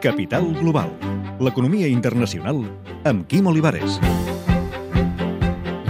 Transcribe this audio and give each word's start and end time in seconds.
Capital 0.00 0.54
Global. 0.56 0.88
L'economia 1.44 1.88
internacional 1.88 2.62
amb 3.04 3.26
Quim 3.28 3.50
Olivares. 3.50 3.98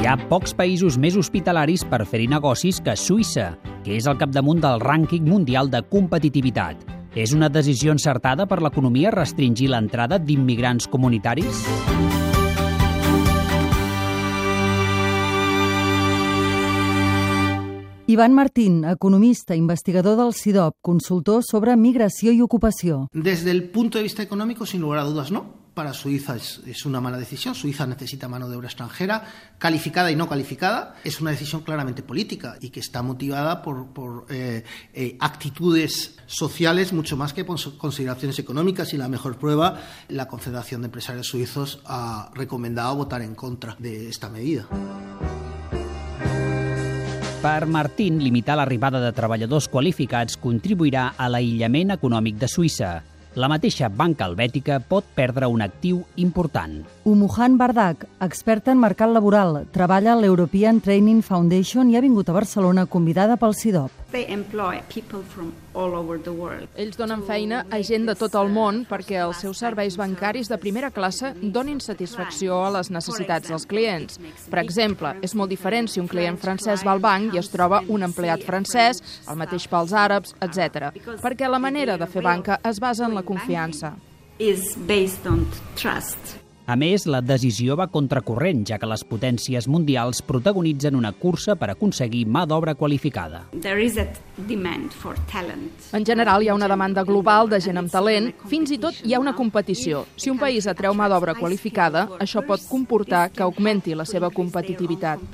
Hi 0.00 0.08
ha 0.08 0.14
pocs 0.30 0.54
països 0.56 0.96
més 0.96 1.18
hospitalaris 1.20 1.84
per 1.84 2.06
fer-hi 2.08 2.28
negocis 2.32 2.80
que 2.80 2.96
Suïssa, 2.96 3.50
que 3.84 3.98
és 3.98 4.08
al 4.08 4.16
capdamunt 4.20 4.62
del 4.64 4.80
rànquing 4.80 5.28
mundial 5.28 5.68
de 5.68 5.82
competitivitat. 5.92 6.80
És 7.12 7.34
una 7.36 7.50
decisió 7.52 7.92
encertada 7.92 8.48
per 8.48 8.62
l'economia 8.64 9.12
restringir 9.12 9.68
l'entrada 9.74 10.16
d'immigrants 10.16 10.88
comunitaris? 10.88 11.66
Ivan 18.18 18.34
Martín, 18.34 18.84
economista, 18.84 19.54
investigador 19.54 20.18
del 20.18 20.34
CIDOP, 20.34 20.74
consultor 20.82 21.44
sobre 21.46 21.76
migració 21.78 22.32
i 22.34 22.40
ocupació. 22.42 23.06
Desde 23.12 23.52
el 23.52 23.70
punto 23.70 23.98
de 23.98 24.02
vista 24.02 24.24
económico, 24.24 24.66
sin 24.66 24.80
lugar 24.80 24.98
a 24.98 25.04
dudas, 25.04 25.30
no. 25.30 25.54
Para 25.72 25.92
Suiza 25.92 26.34
es, 26.34 26.60
es, 26.66 26.84
una 26.84 27.00
mala 27.00 27.16
decisión. 27.16 27.54
Suiza 27.54 27.86
necesita 27.86 28.26
mano 28.26 28.48
de 28.48 28.56
obra 28.56 28.66
extranjera, 28.66 29.22
calificada 29.58 30.10
y 30.10 30.16
no 30.16 30.28
calificada. 30.28 30.96
Es 31.04 31.20
una 31.20 31.30
decisión 31.30 31.62
claramente 31.62 32.02
política 32.02 32.56
y 32.60 32.70
que 32.70 32.80
está 32.80 33.02
motivada 33.02 33.62
por, 33.62 33.92
por 33.92 34.26
eh, 34.30 34.64
eh, 34.94 35.16
actitudes 35.20 36.16
sociales 36.26 36.92
mucho 36.92 37.16
más 37.16 37.32
que 37.32 37.44
por 37.44 37.60
consideraciones 37.78 38.40
económicas. 38.40 38.92
Y 38.94 38.96
la 38.96 39.06
mejor 39.06 39.38
prueba, 39.38 39.80
la 40.08 40.26
Confederación 40.26 40.80
de 40.80 40.86
Empresarios 40.86 41.28
Suizos 41.28 41.82
ha 41.84 42.32
recomendado 42.34 42.96
votar 42.96 43.22
en 43.22 43.36
contra 43.36 43.76
de 43.78 44.08
esta 44.08 44.28
medida. 44.28 44.66
Per 47.38 47.68
Martín, 47.70 48.18
limitar 48.18 48.56
l'arribada 48.58 48.98
de 48.98 49.12
treballadors 49.14 49.68
qualificats 49.70 50.34
contribuirà 50.42 51.12
a 51.14 51.28
l'aïllament 51.30 51.94
econòmic 51.94 52.34
de 52.40 52.48
Suïssa. 52.50 52.88
La 53.38 53.46
mateixa 53.46 53.86
banca 53.86 54.26
helvètica 54.26 54.80
pot 54.82 55.06
perdre 55.14 55.46
un 55.46 55.62
actiu 55.62 56.00
important. 56.18 56.80
Umuhan 57.06 57.54
Bardak, 57.60 58.08
experta 58.26 58.74
en 58.74 58.82
mercat 58.82 59.14
laboral, 59.14 59.60
treballa 59.70 60.16
a 60.16 60.18
l'European 60.18 60.80
Training 60.82 61.22
Foundation 61.22 61.92
i 61.92 61.94
ha 61.94 62.02
vingut 62.02 62.26
a 62.26 62.34
Barcelona 62.34 62.88
convidada 62.90 63.38
pel 63.38 63.54
CIDOP. 63.54 64.07
Ells 66.80 66.96
donen 66.96 67.20
feina 67.28 67.64
a 67.68 67.82
gent 67.84 68.06
de 68.08 68.14
tot 68.16 68.34
el 68.40 68.48
món 68.52 68.82
perquè 68.88 69.18
els 69.20 69.42
seus 69.44 69.60
serveis 69.60 69.98
bancaris 70.00 70.48
de 70.48 70.56
primera 70.60 70.90
classe 70.94 71.34
donin 71.42 71.80
satisfacció 71.84 72.62
a 72.64 72.72
les 72.78 72.88
necessitats 72.94 73.52
dels 73.52 73.68
clients. 73.68 74.16
Per 74.48 74.62
exemple, 74.62 75.12
és 75.20 75.36
molt 75.36 75.52
diferent 75.52 75.90
si 75.92 76.00
un 76.00 76.08
client 76.08 76.40
francès 76.40 76.86
va 76.88 76.96
al 76.96 77.04
banc 77.04 77.36
i 77.36 77.42
es 77.42 77.52
troba 77.52 77.82
un 77.88 78.08
empleat 78.08 78.48
francès, 78.48 79.04
el 79.28 79.36
mateix 79.36 79.68
pels 79.68 79.92
àrabs, 79.92 80.34
etc. 80.40 80.88
Perquè 81.20 81.52
la 81.52 81.60
manera 81.60 82.00
de 82.00 82.08
fer 82.08 82.24
banca 82.24 82.60
es 82.64 82.80
basa 82.80 83.04
en 83.04 83.16
la 83.18 83.26
confiança. 83.28 83.92
A 86.68 86.74
més, 86.76 87.06
la 87.08 87.22
decisió 87.24 87.78
va 87.80 87.86
contracorrent, 87.88 88.58
ja 88.68 88.76
que 88.76 88.88
les 88.90 89.00
potències 89.08 89.64
mundials 89.72 90.18
protagonitzen 90.20 90.98
una 90.98 91.14
cursa 91.16 91.54
per 91.56 91.70
aconseguir 91.72 92.26
mà 92.28 92.42
d'obra 92.44 92.74
qualificada. 92.76 93.46
En 95.96 96.04
general, 96.04 96.44
hi 96.44 96.50
ha 96.52 96.58
una 96.58 96.68
demanda 96.68 97.06
global 97.08 97.48
de 97.48 97.62
gent 97.64 97.80
amb 97.80 97.88
talent, 97.88 98.34
fins 98.52 98.74
i 98.76 98.78
tot 98.82 99.00
hi 99.00 99.16
ha 99.16 99.22
una 99.22 99.32
competició. 99.32 100.04
Si 100.16 100.28
un 100.28 100.36
país 100.36 100.68
atreu 100.68 100.92
mà 100.92 101.08
d'obra 101.08 101.38
qualificada, 101.40 102.04
això 102.20 102.44
pot 102.44 102.68
comportar 102.68 103.30
que 103.32 103.48
augmenti 103.48 103.96
la 103.96 104.04
seva 104.04 104.28
competitivitat. 104.28 105.24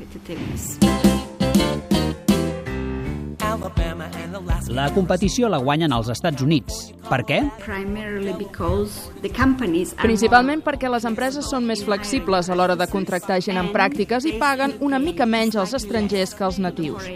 La 4.74 4.86
competició 4.92 5.48
la 5.48 5.58
guanyen 5.62 5.92
els 5.96 6.10
Estats 6.12 6.42
Units. 6.44 6.92
Per 7.08 7.20
què? 7.28 7.40
Principalment 10.02 10.62
perquè 10.64 10.90
les 10.92 11.04
empreses 11.08 11.48
són 11.48 11.66
més 11.68 11.84
flexibles 11.84 12.50
a 12.50 12.58
l'hora 12.58 12.76
de 12.76 12.88
contractar 12.92 13.41
gent 13.44 13.60
en 13.60 13.72
pràctiques 13.74 14.28
i 14.28 14.36
paguen 14.41 14.76
una 14.80 14.98
mica 14.98 15.26
menys 15.26 15.56
als 15.56 15.74
estrangers 15.80 16.34
que 16.34 16.44
als 16.44 16.58
natius. 16.58 17.08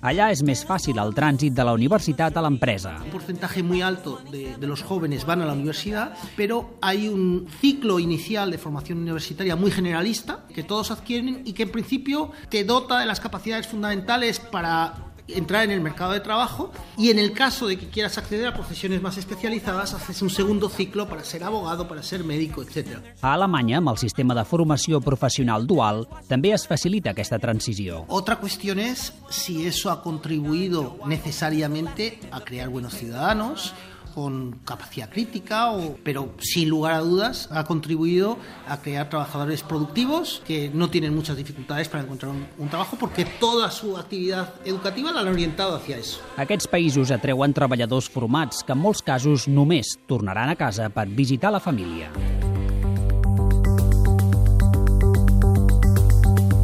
Allà 0.00 0.30
és 0.32 0.40
més 0.40 0.62
fàcil 0.64 0.96
el 0.96 1.10
trànsit 1.12 1.52
de 1.52 1.64
la 1.66 1.74
universitat 1.76 2.36
a 2.36 2.42
l'empresa. 2.46 2.94
Un 3.04 3.12
porcentaje 3.12 3.62
muy 3.62 3.82
alto 3.82 4.18
de, 4.30 4.56
de 4.56 4.66
los 4.66 4.80
jóvenes 4.82 5.26
van 5.28 5.42
a 5.42 5.46
la 5.46 5.52
universidad, 5.52 6.14
pero 6.36 6.78
hay 6.80 7.06
un 7.08 7.46
ciclo 7.60 7.98
inicial 7.98 8.50
de 8.50 8.56
formación 8.56 8.96
universitaria 8.98 9.56
muy 9.56 9.70
generalista 9.70 10.46
que 10.54 10.62
todos 10.62 10.90
adquieren 10.90 11.42
y 11.44 11.52
que 11.52 11.64
en 11.64 11.70
principio 11.70 12.32
te 12.48 12.64
dota 12.64 12.98
de 12.98 13.04
las 13.04 13.20
capacidades 13.20 13.66
fundamentales 13.66 14.40
para 14.40 15.09
entrar 15.34 15.64
en 15.64 15.70
el 15.70 15.80
mercado 15.80 16.12
de 16.12 16.20
trabajo 16.20 16.72
y 16.96 17.10
en 17.10 17.18
el 17.18 17.32
caso 17.32 17.66
de 17.66 17.78
que 17.78 17.88
quieras 17.88 18.18
acceder 18.18 18.46
a 18.46 18.54
profesiones 18.54 19.02
más 19.02 19.16
especializadas 19.16 19.94
haces 19.94 20.22
un 20.22 20.30
segundo 20.30 20.68
ciclo 20.68 21.08
para 21.08 21.24
ser 21.24 21.44
abogado, 21.44 21.88
para 21.88 22.02
ser 22.02 22.24
médico, 22.24 22.62
etc. 22.62 22.98
A 23.22 23.34
Alemanya, 23.34 23.78
amb 23.78 23.90
el 23.90 23.98
sistema 23.98 24.34
de 24.34 24.44
formació 24.44 25.00
professional 25.00 25.66
dual, 25.66 26.06
també 26.28 26.54
es 26.54 26.66
facilita 26.68 27.14
aquesta 27.14 27.38
transició. 27.38 28.04
Otra 28.08 28.36
cuestión 28.36 28.78
es 28.78 29.12
si 29.30 29.66
eso 29.66 29.90
ha 29.90 30.02
contribuido 30.02 30.98
necesariamente 31.06 32.18
a 32.30 32.40
crear 32.40 32.68
buenos 32.68 32.94
ciudadanos, 32.94 33.74
con 34.14 34.60
capacidad 34.64 35.08
crítica, 35.10 35.70
o, 35.70 35.96
pero 36.02 36.34
sin 36.38 36.68
lugar 36.68 36.94
a 36.94 37.00
dudas 37.00 37.48
ha 37.50 37.64
contribuido 37.64 38.38
a 38.68 38.80
crear 38.80 39.08
trabajadores 39.08 39.62
productivos 39.62 40.42
que 40.46 40.70
no 40.72 40.90
tienen 40.90 41.14
muchas 41.14 41.36
dificultades 41.36 41.88
para 41.88 42.02
encontrar 42.02 42.32
un, 42.32 42.46
un 42.58 42.68
trabajo 42.68 42.96
porque 42.98 43.24
toda 43.24 43.70
su 43.70 43.96
actividad 43.96 44.54
educativa 44.64 45.12
la 45.12 45.19
han 45.20 45.28
orientado 45.28 45.76
hacia 45.76 45.98
eso. 45.98 46.20
Aquests 46.40 46.68
països 46.70 47.12
atreuen 47.14 47.54
treballadors 47.56 48.08
formats 48.10 48.64
que 48.64 48.74
en 48.74 48.80
molts 48.82 49.02
casos 49.04 49.46
només 49.48 49.94
tornaran 50.10 50.50
a 50.50 50.56
casa 50.58 50.88
per 50.90 51.06
visitar 51.08 51.52
la 51.52 51.60
família. 51.60 52.10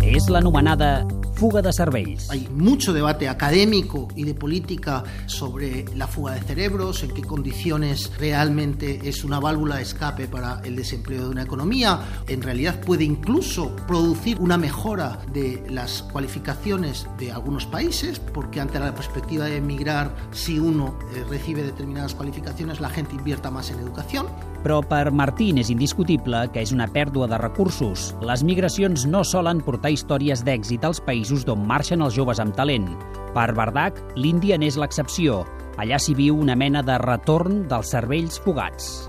És 0.06 0.30
l'anomenada 0.32 1.04
fuga 1.36 1.60
de. 1.62 2.28
Hay 2.30 2.48
mucho 2.50 2.92
debate 2.92 3.28
académico 3.28 4.08
y 4.16 4.24
de 4.24 4.34
política 4.34 5.04
sobre 5.26 5.84
la 5.94 6.06
fuga 6.06 6.32
de 6.32 6.40
cerebros, 6.40 7.02
en 7.02 7.12
qué 7.12 7.22
condiciones 7.22 8.10
realmente 8.18 9.00
es 9.04 9.22
una 9.22 9.38
válvula 9.38 9.76
de 9.76 9.82
escape 9.82 10.28
para 10.28 10.60
el 10.64 10.74
desempleo 10.74 11.24
de 11.24 11.28
una 11.28 11.42
economía. 11.42 12.00
En 12.26 12.42
realidad 12.42 12.80
puede 12.80 13.04
incluso 13.04 13.76
producir 13.86 14.40
una 14.40 14.56
mejora 14.56 15.20
de 15.32 15.62
las 15.68 16.02
cualificaciones 16.02 17.06
de 17.18 17.32
algunos 17.32 17.66
países, 17.66 18.18
porque 18.18 18.60
ante 18.60 18.78
la 18.78 18.94
perspectiva 18.94 19.44
de 19.44 19.56
emigrar, 19.56 20.14
si 20.32 20.58
uno 20.58 20.98
eh, 21.14 21.22
recibe 21.28 21.62
determinadas 21.62 22.14
cualificaciones, 22.14 22.80
la 22.80 22.88
gente 22.88 23.14
invierta 23.14 23.50
más 23.50 23.70
en 23.70 23.78
educación. 23.80 24.26
Però 24.64 24.80
per 24.86 25.10
Martín 25.10 25.60
és 25.60 25.70
indiscutible 25.72 26.46
que 26.54 26.62
és 26.64 26.72
una 26.72 26.88
pèrdua 26.88 27.28
de 27.30 27.38
recursos. 27.42 28.08
Les 28.24 28.44
migracions 28.46 29.06
no 29.10 29.24
solen 29.24 29.60
portar 29.66 29.92
històries 29.94 30.44
d'èxit 30.46 30.86
als 30.86 31.02
països 31.04 31.44
d'on 31.46 31.66
marxen 31.66 32.02
els 32.02 32.16
joves 32.16 32.40
amb 32.42 32.56
talent. 32.56 32.88
Per 33.36 33.50
Bardac, 33.56 34.00
l'Índia 34.16 34.56
n'és 34.58 34.78
l'excepció. 34.80 35.44
Allà 35.76 35.98
s'hi 36.00 36.14
viu 36.16 36.38
una 36.40 36.54
mena 36.56 36.80
de 36.80 36.96
retorn 37.02 37.66
dels 37.68 37.90
cervells 37.92 38.38
fugats. 38.40 39.08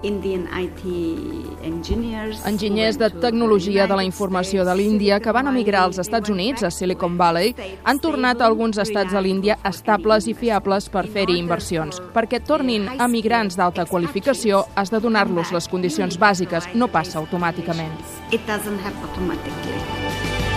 Enginyers 2.47 2.99
de 2.99 3.09
tecnologia 3.23 3.87
de 3.87 3.95
la 3.95 4.03
informació 4.03 4.65
de 4.67 4.75
l'Índia 4.75 5.21
que 5.23 5.31
van 5.31 5.47
emigrar 5.47 5.85
als 5.87 6.01
Estats 6.03 6.29
Units, 6.33 6.63
a 6.67 6.71
Silicon 6.71 7.15
Valley, 7.17 7.55
han 7.83 8.01
tornat 8.03 8.41
a 8.41 8.49
alguns 8.51 8.77
estats 8.83 9.15
de 9.15 9.21
l'Índia 9.23 9.57
estables 9.63 10.27
i 10.27 10.35
fiables 10.35 10.89
per 10.91 11.07
fer-hi 11.07 11.39
inversions. 11.39 12.01
Perquè 12.13 12.43
tornin 12.43 12.89
a 12.97 13.07
migrants 13.07 13.55
d'alta 13.55 13.87
qualificació, 13.87 14.65
has 14.75 14.91
de 14.91 14.99
donar-los 14.99 15.55
les 15.55 15.71
condicions 15.71 16.19
bàsiques, 16.19 16.67
no 16.75 16.91
passa 16.91 17.19
automàticament. 17.23 17.95
It 18.31 18.43
doesn't 18.45 18.83
happen 18.83 19.07
automatically. 19.07 20.56